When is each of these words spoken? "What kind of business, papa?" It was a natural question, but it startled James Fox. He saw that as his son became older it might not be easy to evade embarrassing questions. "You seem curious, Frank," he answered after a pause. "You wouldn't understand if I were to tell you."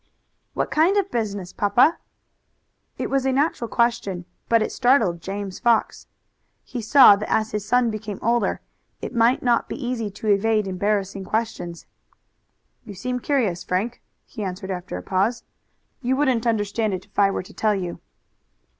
"What 0.55 0.71
kind 0.71 0.97
of 0.97 1.11
business, 1.11 1.53
papa?" 1.53 1.99
It 2.97 3.07
was 3.07 3.23
a 3.23 3.31
natural 3.31 3.67
question, 3.67 4.25
but 4.49 4.63
it 4.63 4.71
startled 4.71 5.21
James 5.21 5.59
Fox. 5.59 6.07
He 6.63 6.81
saw 6.81 7.15
that 7.15 7.31
as 7.31 7.51
his 7.51 7.67
son 7.67 7.91
became 7.91 8.17
older 8.19 8.61
it 8.99 9.13
might 9.13 9.43
not 9.43 9.69
be 9.69 9.75
easy 9.75 10.09
to 10.09 10.27
evade 10.29 10.65
embarrassing 10.67 11.25
questions. 11.25 11.85
"You 12.83 12.95
seem 12.95 13.19
curious, 13.19 13.63
Frank," 13.63 14.01
he 14.25 14.41
answered 14.43 14.71
after 14.71 14.97
a 14.97 15.03
pause. 15.03 15.43
"You 16.01 16.15
wouldn't 16.15 16.47
understand 16.47 16.95
if 16.95 17.19
I 17.19 17.29
were 17.29 17.43
to 17.43 17.53
tell 17.53 17.75
you." 17.75 17.99